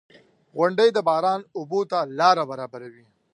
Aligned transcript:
•غونډۍ 0.57 0.89
د 0.93 0.99
باران 1.07 1.41
اوبو 1.57 1.79
ته 1.91 1.99
لاره 2.19 2.43
برابروي. 2.51 3.05